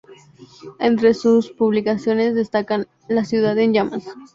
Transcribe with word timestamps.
Entre 0.79 1.13
sus 1.13 1.51
publicaciones 1.51 2.33
destacan 2.33 2.87
"La 3.07 3.23
ciudad 3.23 3.55
en 3.59 3.71
llamas. 3.73 4.03